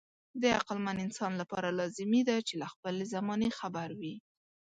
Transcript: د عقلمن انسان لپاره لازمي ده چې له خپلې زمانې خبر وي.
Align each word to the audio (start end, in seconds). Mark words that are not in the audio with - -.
د 0.41 0.43
عقلمن 0.59 0.97
انسان 1.05 1.31
لپاره 1.41 1.75
لازمي 1.79 2.21
ده 2.29 2.35
چې 2.47 2.53
له 2.61 2.67
خپلې 2.73 3.03
زمانې 3.13 3.49
خبر 3.59 3.89
وي. 3.99 4.15